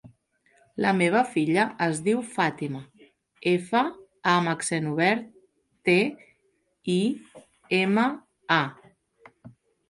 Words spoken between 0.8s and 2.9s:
La meva filla es diu Fàtima: